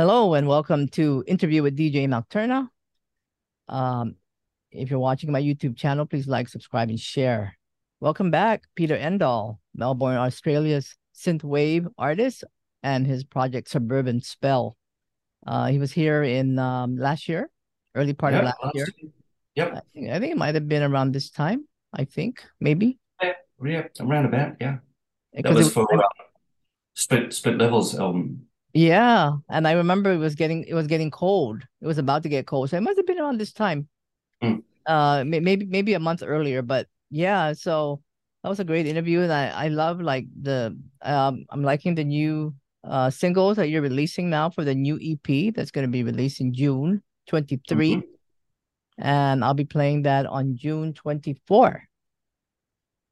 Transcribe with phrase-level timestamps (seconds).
[0.00, 2.70] Hello and welcome to Interview with DJ Nocturna.
[3.68, 4.14] Um,
[4.72, 7.58] if you're watching my YouTube channel, please like, subscribe, and share.
[8.00, 12.44] Welcome back, Peter Endall, Melbourne, Australia's synthwave artist,
[12.82, 14.74] and his project Suburban Spell.
[15.46, 17.50] Uh, he was here in um, last year,
[17.94, 18.86] early part of last, year.
[19.56, 19.68] Yep.
[19.68, 21.68] I think, I think it might have been around this time.
[21.92, 22.98] I think maybe.
[23.22, 23.32] Yeah,
[23.62, 24.52] yeah, around about.
[24.62, 24.78] Yeah,
[25.34, 26.08] that was for uh,
[26.94, 28.46] split split levels album.
[28.72, 31.62] Yeah, and I remember it was getting it was getting cold.
[31.80, 33.88] It was about to get cold, so it must have been around this time.
[34.42, 34.62] Mm.
[34.86, 37.52] Uh, maybe maybe a month earlier, but yeah.
[37.52, 38.00] So
[38.42, 42.04] that was a great interview, and I I love like the um I'm liking the
[42.04, 42.54] new
[42.84, 46.40] uh singles that you're releasing now for the new EP that's going to be released
[46.40, 48.02] in June 23, Mhm.
[48.98, 51.82] and I'll be playing that on June 24.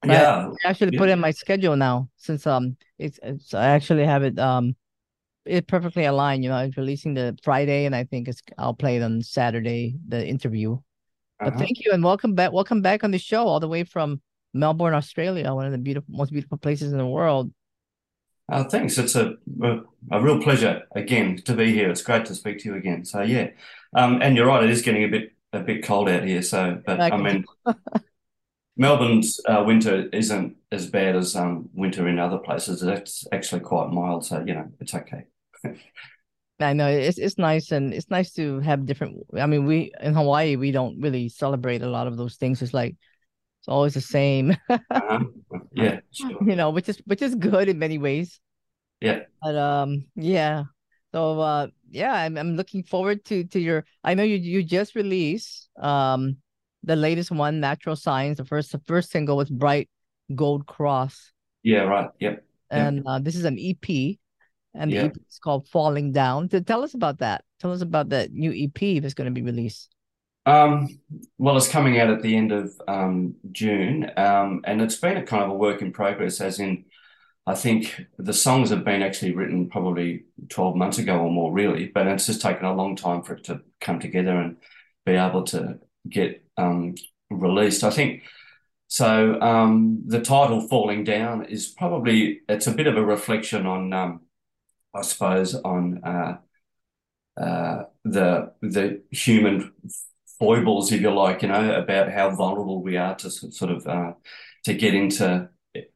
[0.03, 1.01] But Yeah, I actually yeah.
[1.01, 4.77] put in my schedule now since um it's, it's I actually have it um
[5.49, 6.45] it perfectly aligned.
[6.45, 9.97] You know, it's releasing the Friday, and I think it's I'll play it on Saturday.
[10.09, 10.79] The interview.
[11.39, 11.59] But Uh-huh.
[11.59, 12.53] thank you and welcome back.
[12.53, 14.21] Welcome back on the show, all the way from
[14.55, 17.53] Melbourne, Australia, one of the beautiful, most beautiful places in the world.
[18.51, 18.97] Uh, thanks.
[18.99, 21.91] It's a, a a real pleasure again to be here.
[21.91, 23.05] It's great to speak to you again.
[23.05, 23.51] So yeah,
[23.95, 24.65] um, and you're right.
[24.65, 26.43] It is getting a bit a bit cold out here.
[26.43, 27.45] So, but I I mean,
[28.77, 32.83] Melbourne's uh, winter isn't as bad as um winter in other places.
[32.83, 34.25] It's actually quite mild.
[34.25, 35.25] So you know, it's okay.
[36.61, 39.19] I know it's it's nice and it's nice to have different.
[39.39, 42.61] I mean, we in Hawaii we don't really celebrate a lot of those things.
[42.63, 42.97] It's like
[43.61, 45.21] it's always the same, Uh-huh.
[45.73, 46.31] Yeah, sure.
[46.43, 48.41] you know, which is which is good in many ways.
[49.01, 49.21] Yeah.
[49.41, 50.65] But um, yeah.
[51.13, 53.85] So uh, yeah, I'm I'm looking forward to to your.
[54.03, 56.39] I know you you just released um
[56.83, 58.39] the latest one, Natural Science.
[58.39, 59.89] The first the first single was Bright
[60.35, 62.11] Gold Cross, Yeah, right.
[62.19, 62.33] Yep.
[62.33, 62.45] Yep.
[62.71, 64.19] and uh, this is an EP,
[64.79, 66.49] and the EP is called Falling Down.
[66.51, 67.45] To tell us about that.
[67.61, 69.95] Tell us about that new EP that's going to be released.
[70.47, 71.01] Um,
[71.37, 75.23] well, it's coming out at the end of um, June, um, and it's been a
[75.23, 76.87] kind of a work in progress, as in,
[77.47, 81.87] I think the songs have been actually written probably 12 months ago or more, really,
[81.87, 84.57] but it's just taken a long time for it to come together and
[85.05, 85.79] be able to
[86.09, 86.95] get um,
[87.31, 87.85] released.
[87.85, 88.23] I think
[88.87, 89.41] so.
[89.41, 94.21] Um, the title "Falling Down" is probably it's a bit of a reflection on, um,
[94.99, 96.39] I suppose, on uh,
[97.41, 99.73] uh, the the human
[100.39, 104.13] foibles, if you like, you know, about how vulnerable we are to sort of uh,
[104.65, 105.49] to get into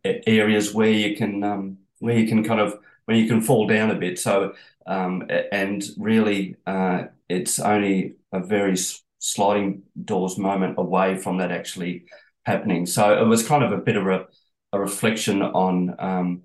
[0.05, 3.91] areas where you can um, where you can kind of where you can fall down
[3.91, 4.19] a bit.
[4.19, 4.55] So
[4.87, 8.77] um, and really, uh, it's only a very
[9.19, 12.05] sliding doors moment away from that actually
[12.45, 12.87] happening.
[12.87, 14.27] So it was kind of a bit of a,
[14.73, 16.43] a reflection on um,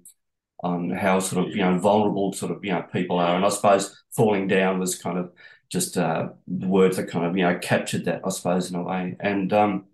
[0.62, 3.50] on how sort of you know vulnerable sort of you know people are, and I
[3.50, 5.31] suppose falling down was kind of
[5.69, 9.16] just uh, words that kind of you know captured that I suppose in a way,
[9.19, 9.85] and um,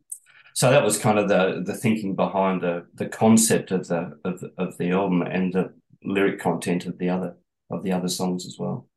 [0.53, 4.43] so that was kind of the the thinking behind the the concept of the of,
[4.57, 7.35] of the album and the lyric content of the other
[7.69, 8.87] of the other songs as well.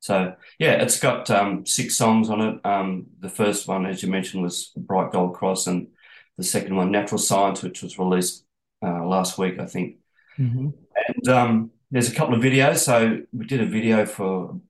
[0.00, 2.60] So yeah, it's got um, six songs on it.
[2.64, 5.88] Um, the first one, as you mentioned, was Bright Gold Cross, and
[6.36, 8.44] the second one, Natural Science, which was released
[8.82, 9.96] uh, last week, I think.
[10.38, 10.68] Mm-hmm.
[11.08, 12.78] And um, there's a couple of videos.
[12.78, 14.60] So we did a video for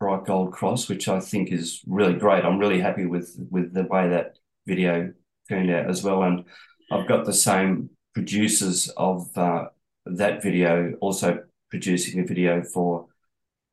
[0.00, 2.44] Bright Gold Cross, which I think is really great.
[2.44, 5.12] I'm really happy with with the way that video
[5.48, 6.22] turned out as well.
[6.22, 6.44] And
[6.90, 9.66] I've got the same producers of uh,
[10.06, 13.06] that video also producing a video for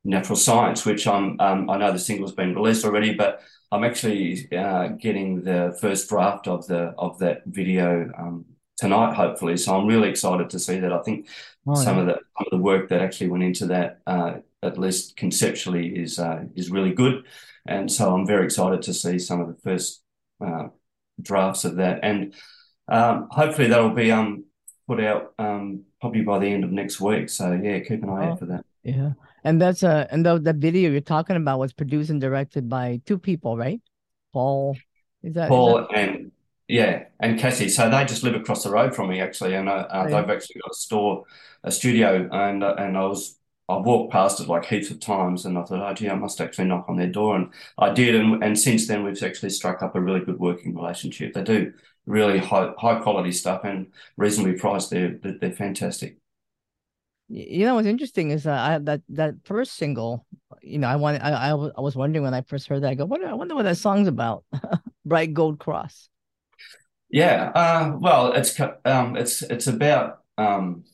[0.04, 4.48] Natural Science, which I'm um, I know the single's been released already, but I'm actually
[4.52, 8.44] uh, getting the first draft of the of that video um,
[8.78, 9.56] tonight, hopefully.
[9.56, 10.92] So I'm really excited to see that.
[10.92, 11.28] I think
[11.66, 12.00] Oh, some yeah.
[12.02, 15.88] of the some of the work that actually went into that, uh, at least conceptually,
[15.96, 17.24] is uh, is really good,
[17.66, 20.02] and so I'm very excited to see some of the first
[20.44, 20.68] uh,
[21.20, 22.34] drafts of that, and
[22.88, 24.44] um, hopefully that'll be um,
[24.88, 27.28] put out um, probably by the end of next week.
[27.30, 28.64] So yeah, keep an eye Oh, out for that.
[28.82, 29.12] yeah.
[29.44, 33.00] And that's uh and the the video you're talking about was produced and directed by
[33.06, 33.80] two people, right?
[34.32, 34.76] Paul,
[35.22, 36.21] is that Paul and
[36.68, 37.68] yeah, and Cassie.
[37.68, 40.10] So they just live across the road from me actually, and uh, uh, right?
[40.10, 41.24] they've actually got a store,
[41.64, 43.38] a studio, and uh, and I was
[43.68, 46.40] I walked past it like heaps of times, and I thought, oh gee, I must
[46.40, 49.82] actually knock on their door, and I did, and and since then we've actually struck
[49.82, 51.34] up a really good working relationship.
[51.34, 51.72] They do
[52.06, 54.90] really high high quality stuff and reasonably priced.
[54.90, 56.18] They're they're, fantastic.
[57.28, 60.26] You know what's interesting is uh, I that that first single,
[60.62, 62.94] you know, I wanted I, I I was wondering when I first heard that, I
[62.94, 64.44] go, what I wonder what that song's about.
[65.04, 66.08] Bright Gold Cross.
[67.12, 70.84] Yeah, uh, well, it's um, it's it's about um,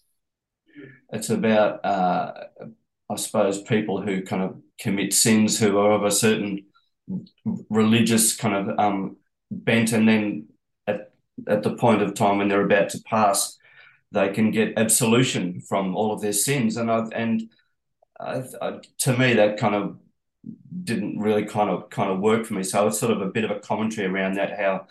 [1.12, 2.32] it's about uh,
[3.10, 6.66] I suppose, people who kind of commit sins who are of a certain
[7.70, 9.16] religious kind of um,
[9.50, 10.48] bent, and then
[10.86, 11.12] at
[11.48, 13.58] at the point of time when they're about to pass,
[14.12, 17.50] they can get absolution from all of their sins, and I and
[18.20, 19.98] I, I, to me that kind of
[20.84, 22.62] didn't really kind of kind of work for me.
[22.62, 24.86] So it's sort of a bit of a commentary around that how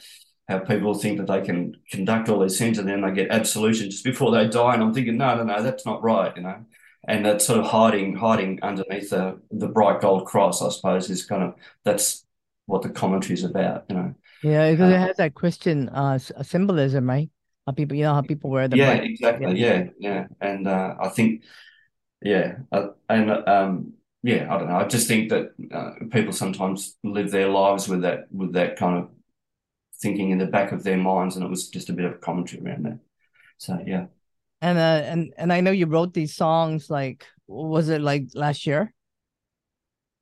[0.47, 3.89] how people think that they can conduct all these sins and then they get absolution
[3.89, 4.73] just before they die.
[4.73, 6.65] And I'm thinking, no, no, no, that's not right, you know.
[7.07, 11.25] And that's sort of hiding hiding underneath the the bright gold cross, I suppose, is
[11.25, 12.25] kind of that's
[12.65, 14.15] what the commentary is about, you know.
[14.44, 17.29] Yeah, because uh, it has that Christian uh symbolism, right?
[17.65, 20.27] How people, you know, how people wear the yeah, exactly, yeah, yeah, yeah.
[20.39, 21.43] And uh, I think,
[22.21, 23.93] yeah, uh, and um,
[24.23, 24.77] yeah, I don't know.
[24.77, 28.97] I just think that uh, people sometimes live their lives with that with that kind
[28.97, 29.09] of
[30.01, 32.63] thinking in the back of their minds, and it was just a bit of commentary
[32.63, 32.99] around that.
[33.57, 34.07] So yeah.
[34.61, 38.65] And uh, and and I know you wrote these songs like was it like last
[38.65, 38.94] year?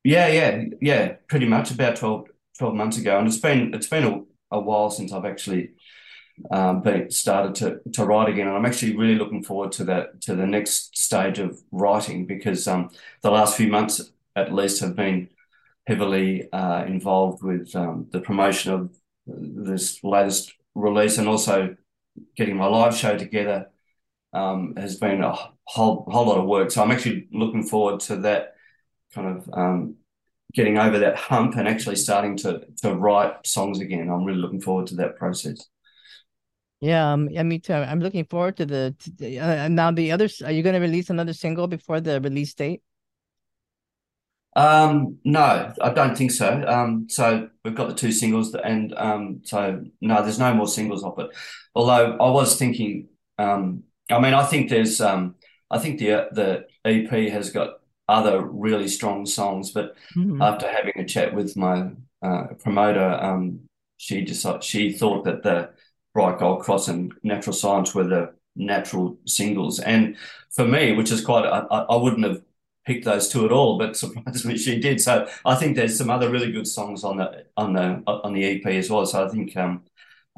[0.04, 2.28] Yeah, yeah, yeah, pretty much about 12,
[2.60, 5.72] 12 months ago, and it's been it's been a, a while since I've actually
[6.52, 10.22] um, been started to to write again, and I'm actually really looking forward to that
[10.22, 12.90] to the next stage of writing because um,
[13.24, 14.02] the last few months
[14.36, 15.30] at least have been
[15.88, 18.96] heavily uh, involved with um, the promotion of
[19.28, 21.76] this latest release and also
[22.36, 23.68] getting my live show together
[24.34, 25.34] um, has been a
[25.64, 26.72] whole whole lot of work.
[26.72, 28.56] So I'm actually looking forward to that
[29.14, 29.96] kind of um,
[30.54, 34.10] getting over that hump and actually starting to to write songs again.
[34.10, 35.66] I'm really looking forward to that process.
[36.82, 37.74] Yeah, um, yeah, me too.
[37.74, 38.96] I'm looking forward to the.
[39.18, 42.54] To, uh, now the others, are you going to release another single before the release
[42.54, 42.82] date?
[44.56, 46.64] Um, no, I don't think so.
[46.66, 51.04] Um, so we've got the two singles, and um, so no, there's no more singles
[51.04, 51.30] off it.
[51.76, 55.36] Although I was thinking, um, I mean, I think there's, um,
[55.70, 60.42] I think the the EP has got other really strong songs, but mm-hmm.
[60.42, 61.92] after having a chat with my
[62.22, 63.62] uh, promoter, um,
[63.98, 65.70] she decided she thought that the
[66.14, 69.80] Bright Gold Cross and Natural Science were the natural singles.
[69.80, 70.16] And
[70.52, 72.42] for me, which is quite, I, I wouldn't have
[72.86, 75.02] picked those two at all, but surprisingly she did.
[75.02, 78.44] So I think there's some other really good songs on the on the on the
[78.46, 79.06] EP as well.
[79.06, 79.84] So I think um,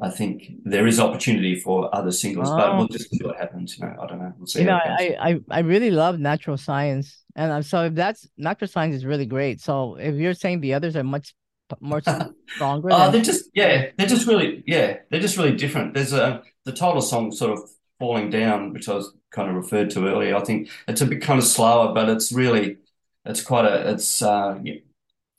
[0.00, 2.56] I think there is opportunity for other singles, oh.
[2.56, 3.78] but we'll just see what happens.
[3.78, 4.32] You know, I don't know.
[4.38, 4.60] We'll see.
[4.60, 8.94] You know, I, I I really love Natural Science, and so if that's Natural Science
[8.94, 9.60] is really great.
[9.60, 11.34] So if you're saying the others are much
[11.80, 12.00] more
[12.54, 12.88] stronger?
[12.90, 15.94] Oh, they're just yeah, they're just really yeah, they're just really different.
[15.94, 17.60] There's a the title song sort of
[17.98, 20.36] falling down, which I was kind of referred to earlier.
[20.36, 22.78] I think it's a bit kind of slower, but it's really
[23.24, 24.58] it's quite a it's uh,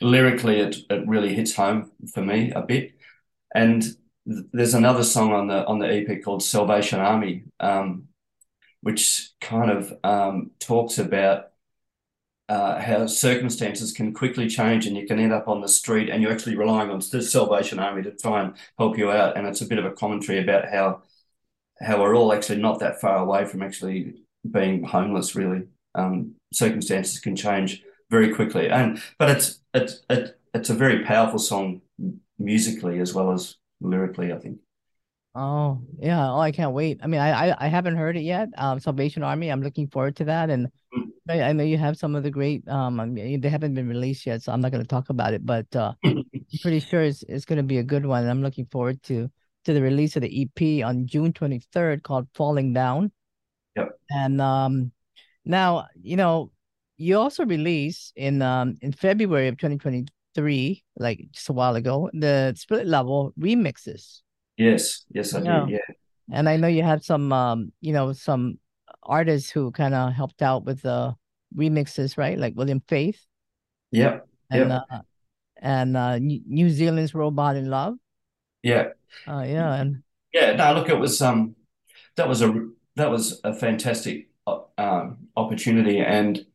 [0.02, 2.94] lyrically it it really hits home for me a bit.
[3.56, 3.84] And
[4.26, 8.08] there's another song on the on the EP called Salvation Army, um,
[8.82, 11.50] which kind of um, talks about
[12.50, 16.22] uh, how circumstances can quickly change and you can end up on the street and
[16.22, 19.38] you're actually relying on the Salvation Army to try and help you out.
[19.38, 21.04] And it's a bit of a commentary about how
[21.82, 24.16] how we're all actually not that far away from actually
[24.50, 25.36] being homeless.
[25.36, 28.70] Really, um, circumstances can change very quickly.
[28.70, 31.82] And but it's it's it's a very powerful song
[32.38, 34.34] musically as well as lyrically.
[34.34, 34.60] I think.
[35.36, 36.32] Oh yeah!
[36.32, 37.00] Oh, I can't wait.
[37.04, 38.50] I mean, I I, I haven't heard it yet.
[38.58, 39.52] Um, Salvation Army.
[39.52, 41.04] I'm looking forward to that, and mm.
[41.30, 42.68] I, I know you have some of the great.
[42.68, 45.34] Um, I mean, they haven't been released yet, so I'm not going to talk about
[45.34, 45.46] it.
[45.46, 46.26] But uh, I'm
[46.62, 48.28] pretty sure it's it's going to be a good one.
[48.28, 49.30] I'm looking forward to
[49.70, 53.12] to the release of the EP on June 23rd called Falling Down.
[53.76, 54.00] Yep.
[54.10, 54.92] And um,
[55.46, 56.52] now you know
[56.98, 62.56] you also released in um in February of 2023, like just a while ago, the
[62.58, 64.22] split level remixes.
[64.58, 65.66] Yes, yes, I yeah.
[65.66, 65.74] do.
[65.74, 65.94] Yeah.
[66.32, 68.60] And I know you had some, um, you know, some
[69.04, 71.16] artists who kind of helped out with the
[71.56, 72.38] remixes, right?
[72.38, 73.20] Like William Faith.
[73.92, 74.20] Yeah.
[74.50, 74.82] And yep.
[74.92, 75.02] uh,
[75.62, 77.96] and uh, New Zealand's Robot in Love.
[78.64, 78.90] Yeah.
[79.28, 80.56] Uh, yeah, and yeah.
[80.56, 81.56] No, look, it was um,
[82.16, 86.46] that was a that was a fantastic uh, um opportunity, and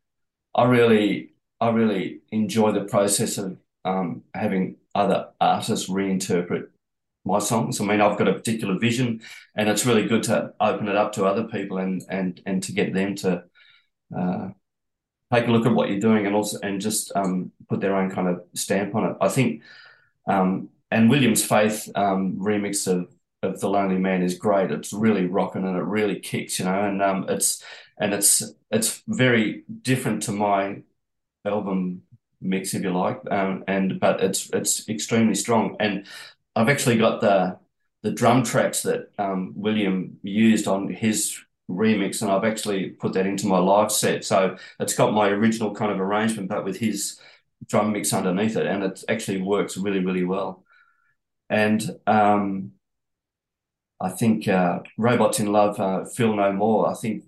[0.55, 6.69] I really I really enjoy the process of um having other artists reinterpret
[7.25, 7.81] my songs.
[7.81, 9.21] I mean, I've got a particular vision,
[9.57, 12.73] and it's really good to open it up to other people and and and to
[12.73, 13.45] get them to
[14.17, 14.49] uh,
[15.33, 18.11] take a look at what you're doing and also and just um, put their own
[18.11, 19.17] kind of stamp on it.
[19.21, 19.63] I think,
[20.29, 23.09] um, and William's Faith um, remix of
[23.43, 24.71] of The Lonely Man is great.
[24.71, 27.63] It's really rocking and it really kicks, you know, and um, it's
[27.99, 30.83] and it's it's very different to my
[31.45, 32.03] album
[32.41, 36.07] mix, if you like, um, and but it's it's extremely strong and
[36.57, 37.59] I've actually got the
[38.03, 41.39] the drum tracks that um, William used on his
[41.71, 44.25] remix, and I've actually put that into my live set.
[44.25, 47.19] So it's got my original kind of arrangement, but with his
[47.67, 50.64] drum mix underneath it, and it actually works really, really well.
[51.51, 52.73] And um,
[54.01, 56.89] I think uh, Robots in Love, uh, Feel No More.
[56.89, 57.25] I think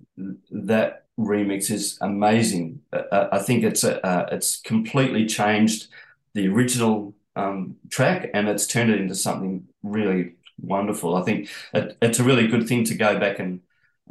[0.51, 2.81] that remix is amazing.
[2.93, 5.89] Uh, I think it's a, uh, it's completely changed
[6.35, 11.17] the original um, track, and it's turned it into something really wonderful.
[11.17, 13.61] I think it, it's a really good thing to go back and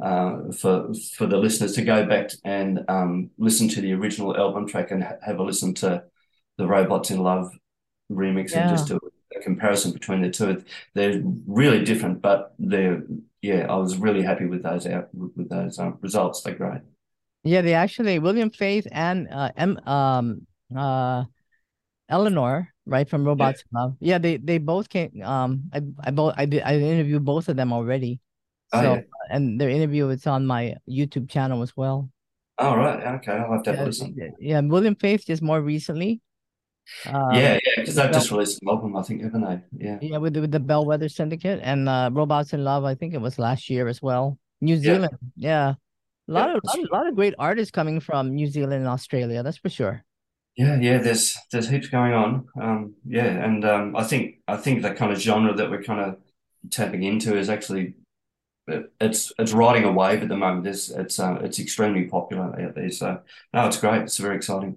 [0.02, 4.66] uh, for for the listeners to go back and um, listen to the original album
[4.68, 6.04] track and ha- have a listen to
[6.58, 7.50] the Robots in Love
[8.10, 8.68] remix Yeah.
[8.68, 9.05] and just do a
[9.48, 10.62] comparison between the two.
[10.94, 13.02] They're really different, but they're
[13.42, 13.62] yeah.
[13.72, 16.42] I was really happy with those out with those um, results.
[16.42, 16.82] They're great.
[17.44, 21.24] Yeah, they actually William Faith and uh M um uh
[22.10, 23.92] Elenor, right, from Robots in Love.
[24.00, 27.56] Yeah, they they both came um I I both I did I interviewed both of
[27.56, 28.20] them already.
[28.72, 29.00] Oh, yeah.
[29.30, 32.10] and their interview is on my YouTube channel as well.
[32.58, 32.98] All right.
[33.22, 33.32] Okay.
[33.32, 34.14] I'll have to Yeah, listen.
[34.16, 36.20] yeah, yeah, William Faith just more recently.
[37.06, 39.60] Um Yeah, yeah, because they've just released an album, I think, haven't they?
[39.86, 39.98] Yeah.
[40.00, 43.20] yeah, with the, with the Bellwether Syndicate and uh Robots in Love, I think it
[43.20, 44.38] was last year as well.
[44.60, 45.16] New Zealand.
[45.36, 45.74] Yeah.
[46.28, 48.88] A lot Yeah, of lot, of- lot of great artists coming from New Zealand and
[48.88, 50.04] Australia, that's for sure.
[50.56, 52.46] Yeah, yeah, there's there's heaps going on.
[52.60, 56.00] Um, yeah, and um, I think I think the kind of genre that we're kind
[56.00, 56.16] of
[56.70, 57.94] tapping into is actually
[58.66, 60.66] it, it's it's riding a wave at the moment.
[60.66, 62.90] It's it's uh, it's extremely popular out there.
[62.90, 63.20] So
[63.52, 64.02] no, it's great.
[64.02, 64.76] It's very exciting.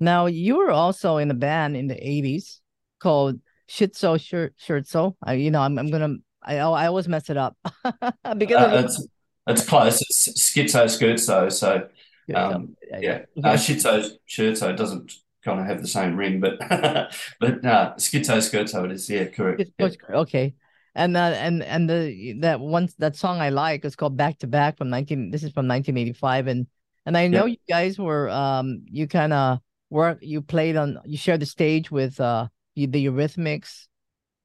[0.00, 2.60] Now, you were also in a band in the 80s
[3.00, 5.16] called Shitso Shir Shirtso.
[5.22, 7.56] I, you know, I'm, I'm gonna, I, I always mess it up
[8.38, 9.06] because Uh, it's
[9.46, 10.00] it's close.
[10.00, 11.50] It's schizo scherzo.
[11.50, 11.88] So
[12.34, 15.12] um, yeah, uh, schizo scherzo doesn't
[15.44, 16.58] kind of have the same ring, but
[17.40, 19.08] but uh, schizo scherzo it is.
[19.10, 19.62] Yeah, correct.
[19.78, 19.88] Yeah.
[20.10, 20.54] okay.
[20.94, 24.46] And uh, and and the that one that song I like is called Back to
[24.46, 26.66] Back from 19 this is from 1985 and
[27.06, 27.52] and I know Yeah.
[27.52, 29.60] you guys were um you kind of
[29.90, 33.86] work you played on you shared the stage with uh the, Eurythmics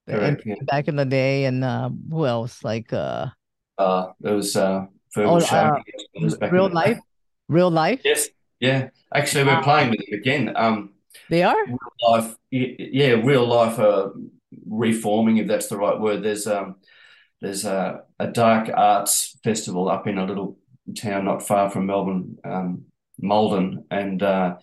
[0.08, 0.56] and yeah.
[0.64, 3.28] back in the day and uh who else like uh
[3.78, 4.86] Uh, it was uh,
[5.16, 5.38] Oh.
[5.38, 7.00] It was real life
[7.48, 8.90] real life Yes, yeah.
[9.14, 9.64] Actually, we're Wow.
[9.64, 10.54] playing with them again.
[10.56, 10.94] Um,
[11.30, 11.78] they are real
[12.10, 14.10] life, yeah, real life uh,
[14.66, 16.24] reforming, if that's the right word.
[16.24, 16.78] There's um,
[17.42, 20.58] there's a, a dark arts festival up in a little
[20.96, 22.86] town not far from Melbourne, um,
[23.20, 24.56] Maldon, and uh,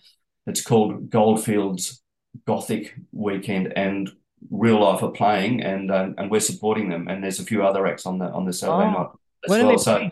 [0.47, 2.01] it's called Goldfields
[2.47, 4.09] Gothic Weekend, and
[4.49, 7.07] Real Life are playing, and uh, and we're supporting them.
[7.07, 8.91] And there's a few other acts on the on the Saturday Oh.
[8.91, 9.09] night
[9.45, 9.71] as When are well.
[9.77, 10.11] they So, playing?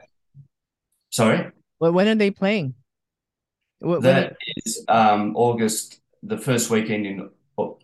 [1.11, 1.51] sorry.
[1.79, 2.73] When, when are they playing?
[3.79, 7.29] Wh- when That is um, August, the first weekend in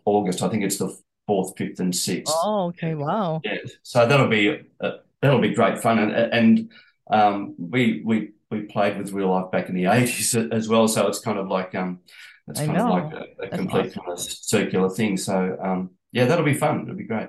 [0.04, 0.42] August.
[0.42, 2.32] I think it's the fourth, fifth, and sixth.
[2.36, 2.94] oh, okay.
[2.94, 3.40] Wow.
[3.44, 6.70] Yeah, so that'll be uh, that'll be great fun, and and
[7.10, 10.88] um, we we we played with real life back in the eighties as well.
[10.88, 12.00] So it's kind of like um,
[12.48, 15.16] it's I kind of like a, a complete kind of circular thing.
[15.16, 16.82] So um, yeah, that'll be fun.
[16.82, 17.28] It'll be great.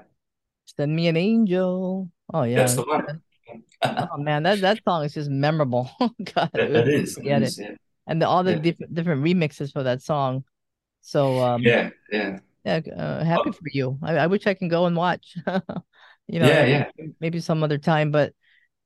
[0.65, 2.09] Send me an angel.
[2.33, 2.57] Oh yeah.
[2.57, 3.21] That's the one.
[3.83, 5.89] Oh man, that that song is just memorable.
[6.35, 7.11] God, It, it is.
[7.11, 7.45] It forget it.
[7.45, 7.59] is.
[7.59, 7.71] Yeah.
[8.07, 8.59] And the, all the Yeah.
[8.59, 10.43] different different remixes for that song.
[11.01, 11.91] So um, Yeah.
[12.11, 12.39] Yeah.
[12.65, 13.51] yeah, uh, happy Oh.
[13.53, 13.97] for you.
[14.01, 15.37] I, I wish I can go and watch.
[16.27, 16.65] You know, Yeah.
[16.65, 17.05] Yeah.
[17.21, 18.11] maybe some other time.
[18.11, 18.33] But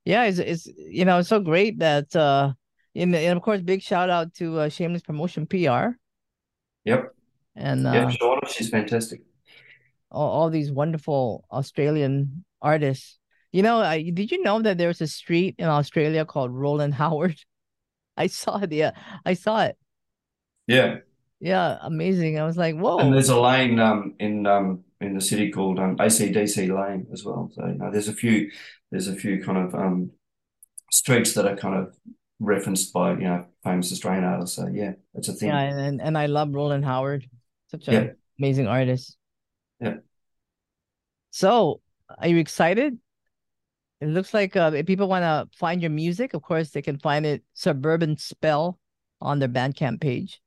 [0.06, 2.54] yeah, it's it's you know it's so great that uh,
[2.96, 5.96] and, and of course, big shout out to uh, Shameless Promotion PR
[6.86, 7.14] Yep.
[7.56, 8.08] and Yeah.
[8.08, 9.22] uh, Shauna, she's fantastic.
[10.12, 13.18] all, all these wonderful Australian artists.
[13.52, 17.38] You know, I, did you know that there's a street in Australia called Rowland Howard?
[18.18, 18.72] I saw it.
[18.72, 18.92] Yeah,
[19.26, 19.78] I saw it.
[20.68, 20.98] Yeah.
[21.40, 22.40] Yeah, amazing.
[22.40, 23.00] I was like, whoa.
[23.00, 27.24] And there's a lane um in um in the city called um ACDC Lane as
[27.24, 27.52] well.
[27.54, 28.52] So you know, there's a few
[28.92, 30.12] there's a few kind of um
[30.92, 31.96] streets that are kind of
[32.40, 34.56] referenced by you know famous Australian artists.
[34.56, 35.50] So yeah, it's a thing.
[35.50, 37.28] Yeah, and, and I love Rowland Howard.
[37.68, 38.12] Such an Yeah.
[38.40, 39.18] amazing artist.
[39.80, 39.96] Yeah.
[41.32, 41.82] So,
[42.18, 42.98] are you excited?
[44.02, 46.98] It looks like uh, if people want to find your music, of course, they can
[46.98, 48.80] find it Suburban Spell
[49.22, 50.42] on their Bandcamp page.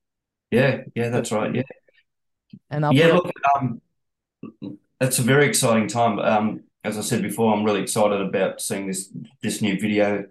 [0.51, 1.55] Yeah, yeah, that's right.
[1.55, 1.63] Yeah,
[2.71, 3.13] And I'll yeah.
[3.13, 3.81] Look, um,
[5.01, 6.19] it's a very exciting time.
[6.19, 10.27] Um, as I said before, I'm really excited about seeing this this new video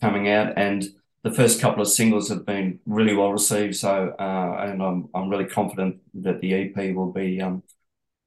[0.00, 0.84] coming out, and
[1.22, 3.76] the first couple of singles have been really well received.
[3.76, 7.62] So, uh, and I'm I'm really confident that the EP will be um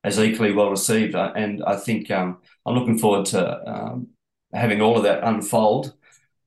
[0.03, 1.15] as equally well received.
[1.15, 4.07] Uh, and I think um I'm looking forward to um
[4.53, 5.93] having all of that unfold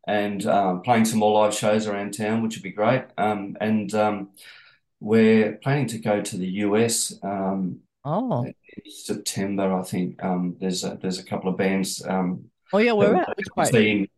[0.07, 3.05] and um, playing some more live shows around town, which would be great.
[3.17, 3.95] Um, and
[5.03, 7.13] we're planning to go to the US
[8.05, 8.53] oh,
[8.87, 10.23] September, I think.
[10.23, 13.37] Um, there's a, there's a couple of bands um, oh yeah, where we're at?
[13.37, 13.75] Which part?
[13.75, 14.09] in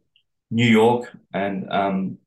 [0.51, 2.19] New York, and um,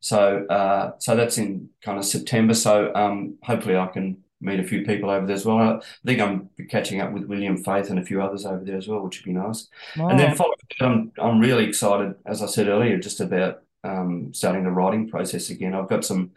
[0.00, 2.54] so uh, so that's in kind of September.
[2.54, 5.58] So um, hopefully I can meet a few people over there as well.
[5.58, 8.88] I think I'm catching up with William Faith and a few others over there as
[8.88, 9.68] well, which would be nice.
[9.98, 10.08] Oh.
[10.08, 14.64] And then following, I'm I'm really excited, as I said earlier, just about um, starting
[14.64, 15.74] the writing process again.
[15.74, 16.32] I've got some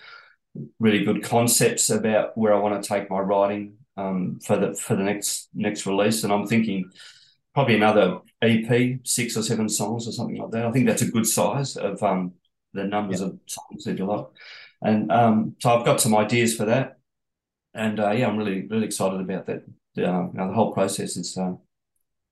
[0.80, 4.96] really good concepts about where I want to take my writing um, for the for
[4.96, 6.92] the next next release, and I'm thinking
[7.54, 10.66] probably another EP, six or seven songs or something like that.
[10.66, 12.34] I think that's a good size of um,
[12.74, 13.28] the numbers yeah.
[13.28, 14.26] of songs that you like.
[14.82, 16.98] And um, so I've got some ideas for that,
[17.74, 19.64] and uh, yeah, I'm really really excited about that.
[19.98, 21.54] Uh, you know, the whole process is, uh,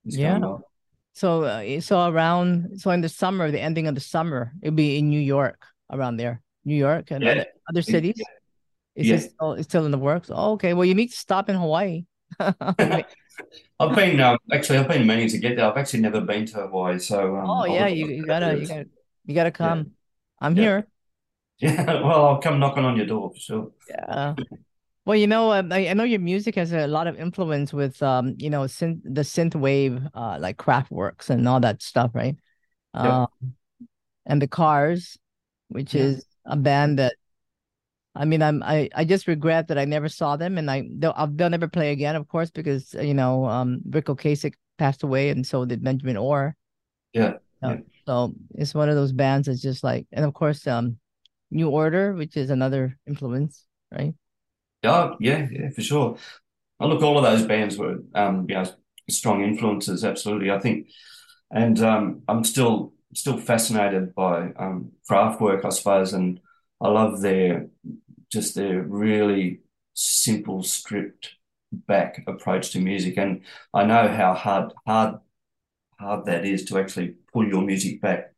[0.05, 0.37] is yeah.
[0.37, 0.67] Well.
[1.13, 4.97] So uh, so around so in the summer, the ending of the summer, it'll be
[4.97, 7.31] in New York around there, New York and yeah.
[7.31, 8.15] other, other cities.
[8.17, 8.25] Yeah.
[8.95, 9.15] Is yeah.
[9.15, 10.29] it still, it's still in the works?
[10.31, 10.73] Oh, okay.
[10.73, 12.05] Well, you need to stop in Hawaii.
[12.39, 15.65] I've been um, actually I've been meaning to get there.
[15.65, 18.85] I've actually never been to Hawaii, so um, oh yeah, you, you gotta you gotta
[19.25, 19.79] you gotta come.
[19.79, 19.83] Yeah.
[20.41, 20.63] I'm yeah.
[20.63, 20.87] here.
[21.59, 23.71] Yeah, well, I'll come knocking on your door for sure.
[23.87, 24.33] Yeah.
[25.05, 28.01] Well, you know, um, I, I know your music has a lot of influence with,
[28.01, 32.35] um, you know, synth, the synth wave, uh, like Kraftwerks and all that stuff, right?
[32.93, 33.27] Um,
[34.25, 35.17] and the Cars,
[35.69, 36.03] which yeah.
[36.03, 37.15] is a band that
[38.15, 41.15] I mean, I'm I, I just regret that I never saw them, and I they'll
[41.35, 45.45] they'll never play again, of course, because you know um Ric Ocasek passed away, and
[45.45, 46.55] so did Benjamin Orr.
[47.13, 47.37] Yeah.
[47.61, 50.97] Uh, So it's one of those bands that's just like, and of course, um,
[51.51, 54.13] New Order, which is another influence, right?
[54.83, 56.17] Oh yeah, yeah, for sure.
[56.79, 58.65] I look, all of those bands were um, you know,
[59.09, 60.51] strong influences, absolutely.
[60.51, 60.89] I think,
[61.51, 66.39] and um, I'm still still fascinated by um Kraftwerk, I suppose, and
[66.81, 67.67] I love their
[68.33, 69.61] just their really
[69.93, 71.35] simple, stripped
[71.71, 73.17] back approach to music.
[73.17, 75.19] And I know how hard hard
[75.99, 78.33] hard that is to actually pull your music back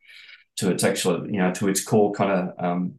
[0.57, 2.95] to its actual, you know, to its core kind of um,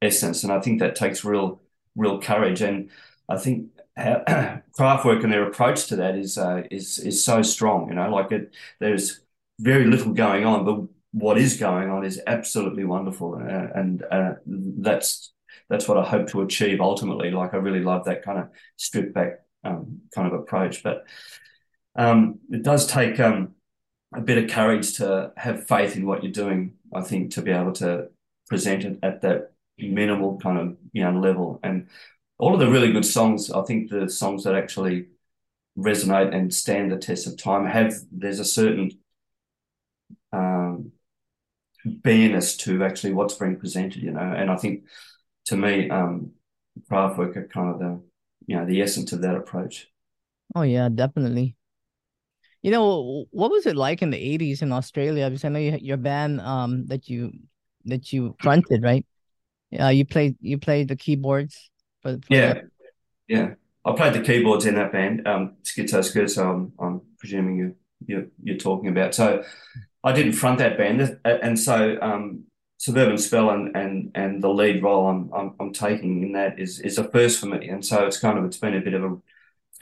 [0.00, 0.44] essence.
[0.44, 1.60] And I think that takes real
[1.96, 2.62] real courage.
[2.62, 2.90] And
[3.28, 7.88] I think Kraftwerk and their approach to that is uh, is is so strong.
[7.88, 9.20] You know, like it, there's
[9.60, 14.34] very little going on, but what is going on is absolutely wonderful, uh, and uh,
[14.46, 15.31] that's
[15.68, 17.30] that's what I hope to achieve ultimately.
[17.30, 21.04] Like I really love that kind of stripped back um, kind of approach, but
[21.96, 23.54] um, it does take um,
[24.14, 26.74] a bit of courage to have faith in what you're doing.
[26.94, 28.08] I think to be able to
[28.48, 31.88] present it at that minimal kind of you know level, and
[32.38, 33.50] all of the really good songs.
[33.50, 35.06] I think the songs that actually
[35.78, 38.90] resonate and stand the test of time have there's a certain
[40.32, 40.92] um,
[41.84, 44.20] bareness to actually what's being presented, you know.
[44.20, 44.84] And I think
[45.46, 46.32] to me, um,
[46.90, 48.00] Kraftwerk are kind of the
[48.46, 49.88] you know the essence of that approach.
[50.54, 51.56] Oh yeah, definitely.
[52.62, 55.28] You know, what was it like in the '80s in Australia?
[55.28, 57.32] Because I know you, your band um that you
[57.86, 59.04] that you fronted, right?
[59.70, 61.70] Yeah, uh, you played you played the keyboards
[62.02, 62.64] for, for yeah, that.
[63.26, 63.54] yeah.
[63.84, 66.30] I played the keyboards in that band, um, Schizo Skirt.
[66.30, 67.74] So I'm, I'm presuming you
[68.06, 69.14] you're, you're talking about.
[69.14, 69.42] So
[70.04, 72.44] I didn't front that band, and so um,
[72.82, 76.80] Suburban Spell and and and the lead role I'm, I'm I'm taking in that is
[76.80, 79.04] is a first for me, and so it's kind of it's been a bit of
[79.04, 79.16] a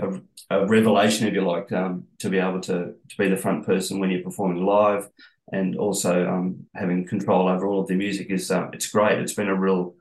[0.00, 3.64] a, a revelation, if you like, um, to be able to to be the front
[3.64, 5.08] person when you're performing live,
[5.50, 9.18] and also um, having control over all of the music is uh, it's great.
[9.18, 9.94] It's been a real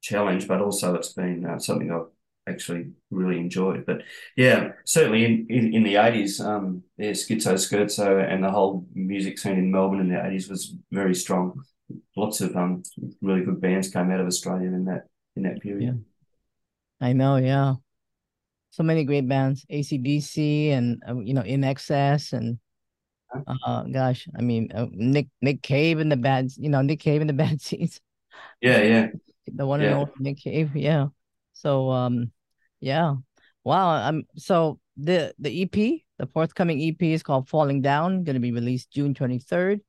[0.00, 2.10] challenge, but also it's been uh, something I've
[2.48, 3.86] actually really enjoyed.
[3.86, 4.02] But
[4.36, 9.38] yeah, certainly in, in, in the 80s, um, yeah, Schizo Scherzo and the whole music
[9.38, 11.62] scene in Melbourne in the 80s was very strong.
[12.16, 12.82] Lots of um
[13.20, 15.82] really good bands came out of Australia in that in that period.
[15.82, 17.06] Yeah.
[17.08, 17.74] I know, yeah.
[18.70, 22.58] So many great bands, ACDC and uh, you know INXS and
[23.34, 27.20] uh gosh, I mean uh, Nick Nick Cave and the bad, you know Nick Cave
[27.20, 28.00] and the bad seeds.
[28.60, 29.06] Yeah, yeah.
[29.46, 29.88] The one yeah.
[29.88, 31.08] and only Nick Cave, yeah.
[31.52, 32.32] So um
[32.80, 33.14] yeah.
[33.64, 34.08] Wow.
[34.08, 38.90] Um so the the EP, the forthcoming EP is called Falling Down, gonna be released
[38.92, 39.80] June 23rd.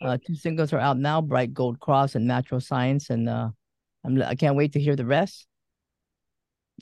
[0.00, 3.50] Uh two singles are out now, Bright Gold Cross and Natural Science, and uh
[4.04, 5.46] I'm I can't wait to hear the rest.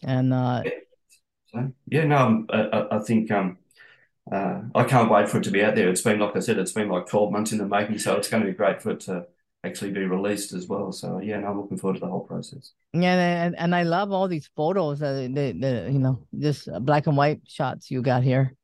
[0.03, 0.63] And uh
[1.87, 3.59] yeah, no, I, I think um
[4.31, 5.89] uh, I can't wait for it to be out there.
[5.89, 8.29] It's been, like I said, it's been like 12 months in the making, so it's
[8.29, 9.27] going to be great for it to
[9.63, 10.91] actually be released as well.
[10.93, 12.73] So yeah, no, I'm looking forward to the whole process.
[12.93, 17.07] Yeah, and, and I love all these photos, uh, the the you know just black
[17.07, 18.55] and white shots you got here.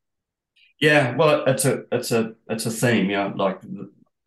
[0.81, 3.11] Yeah, well, it's a it's a it's a theme.
[3.11, 3.61] You know, like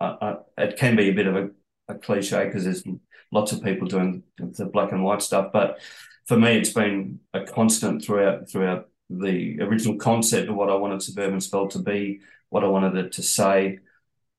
[0.02, 1.50] it can be a bit of a,
[1.88, 2.84] a cliche because there's
[3.32, 5.80] lots of people doing the black and white stuff, but
[6.26, 11.04] for me, it's been a constant throughout throughout the original concept of what I wanted
[11.04, 13.80] Suburban Spell to be, what I wanted it to say,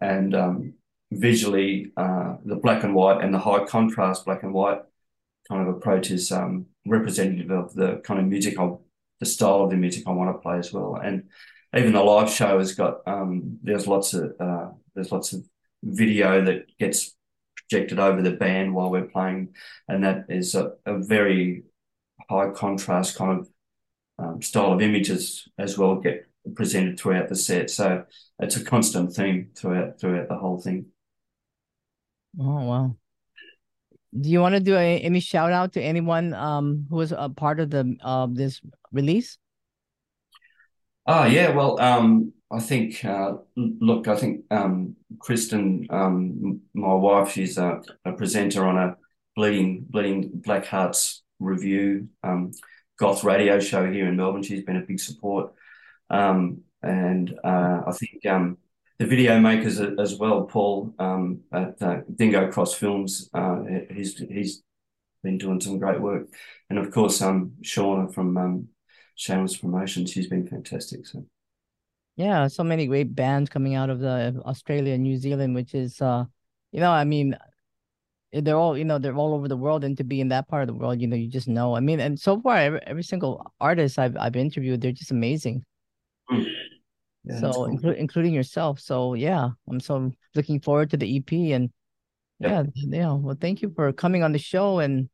[0.00, 0.74] and um,
[1.12, 4.80] visually uh, the black and white and the high contrast black and white
[5.48, 8.72] kind of approach is um, representative of the kind of music I,
[9.20, 10.96] the style of the music I want to play as well.
[10.96, 11.28] And
[11.76, 15.44] even the live show has got um, there's lots of uh, there's lots of
[15.84, 17.14] video that gets
[17.54, 19.54] projected over the band while we're playing,
[19.88, 21.62] and that is a, a very
[22.28, 23.48] high contrast kind of
[24.18, 27.70] um, style of images as well get presented throughout the set.
[27.70, 28.04] So
[28.38, 30.86] it's a constant theme throughout throughout the whole thing.
[32.40, 32.96] Oh wow!
[34.18, 37.28] Do you want to do a, any shout out to anyone um, who was a
[37.28, 38.60] part of the of uh, this
[38.92, 39.38] release?
[41.06, 47.32] Oh yeah, well, um, I think uh, look, I think um, Kristen, um, my wife,
[47.32, 48.96] she's a, a, presenter on a
[49.34, 52.52] bleeding bleeding black hearts review um,
[52.98, 54.44] goth radio show here in Melbourne.
[54.44, 55.54] She's been a big support,
[56.08, 58.58] um, and uh, I think um,
[59.00, 63.28] the video makers as well, Paul um, at uh, Dingo Cross Films.
[63.34, 64.62] Uh, he's he's
[65.24, 66.28] been doing some great work,
[66.70, 68.68] and of course, um, Shauna from um,
[69.16, 70.12] Shameless Promotions.
[70.12, 71.08] She's been fantastic.
[71.08, 71.26] So.
[72.16, 76.00] Yeah, so many great bands coming out of the Australia and New Zealand, which is,
[76.00, 76.24] uh,
[76.72, 77.36] you know, I mean,
[78.32, 80.62] they're all, you know, they're all over the world, and to be in that part
[80.62, 81.76] of the world, you know, you just know.
[81.76, 85.64] I mean, and so far, every, every single artist I've I've interviewed, they're just amazing.
[86.30, 86.46] Mm.
[87.24, 87.68] Yeah, so cool.
[87.68, 88.80] inclu- including yourself.
[88.80, 91.70] So yeah, I'm so looking forward to the EP and
[92.40, 93.12] yeah, yeah.
[93.12, 95.08] Well, thank you for coming on the show and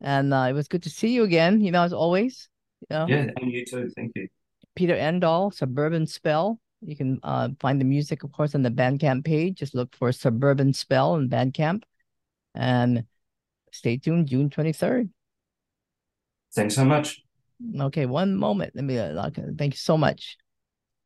[0.00, 1.60] and uh, it was good to see you again.
[1.60, 2.48] You know, as always.
[2.88, 3.06] You know?
[3.08, 3.90] Yeah, and you too.
[3.94, 4.28] Thank you.
[4.74, 6.60] Peter Endall, Suburban Spell.
[6.80, 9.58] You can uh, find the music, of course, on the Bandcamp page.
[9.58, 11.82] Just look for Suburban Spell in Bandcamp,
[12.54, 13.04] and
[13.70, 14.28] stay tuned.
[14.28, 15.10] June twenty third.
[16.54, 17.22] Thanks so much.
[17.78, 18.72] Okay, one moment.
[18.74, 18.98] Let me.
[18.98, 20.38] Uh, thank you so much.